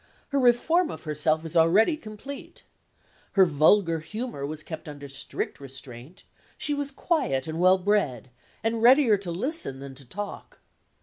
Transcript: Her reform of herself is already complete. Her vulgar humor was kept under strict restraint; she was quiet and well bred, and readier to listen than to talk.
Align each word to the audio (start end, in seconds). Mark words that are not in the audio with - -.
Her 0.29 0.39
reform 0.39 0.89
of 0.89 1.03
herself 1.03 1.45
is 1.45 1.55
already 1.55 1.95
complete. 1.95 2.63
Her 3.33 3.45
vulgar 3.45 3.99
humor 3.99 4.47
was 4.47 4.63
kept 4.63 4.89
under 4.89 5.07
strict 5.07 5.59
restraint; 5.59 6.23
she 6.57 6.73
was 6.73 6.89
quiet 6.89 7.45
and 7.45 7.59
well 7.59 7.77
bred, 7.77 8.31
and 8.63 8.81
readier 8.81 9.15
to 9.17 9.29
listen 9.29 9.79
than 9.79 9.93
to 9.93 10.03
talk. 10.03 10.59